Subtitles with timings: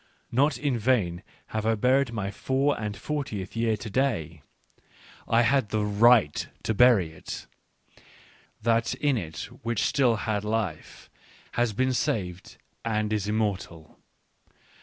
[0.31, 1.21] Not in vain
[1.53, 4.41] have I buried my four and fortieth year to day;
[5.27, 7.45] I had the right to bury it—
[8.63, 11.07] that in it which still had life,
[11.51, 13.99] has been saved and is immortal.